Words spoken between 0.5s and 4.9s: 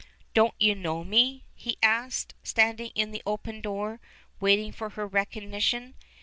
you know me?" he asked, standing in the open door, waiting for